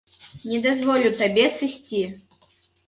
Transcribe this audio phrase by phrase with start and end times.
[0.53, 2.05] Не дазволю табе сысці.